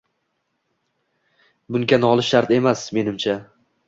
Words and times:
Bunga 1.75 1.99
nolish 2.05 2.31
shart 2.31 2.55
emas, 2.57 2.87
menimcha. 2.99 3.37